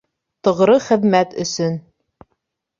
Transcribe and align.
—Тоғро 0.47 0.77
хеҙмәт 0.87 1.37
өсөн. 1.45 1.79